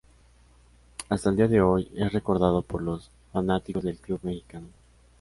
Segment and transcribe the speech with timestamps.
[1.09, 4.65] Hasta el día de hoy es recordado por los fanáticos del club mexicano.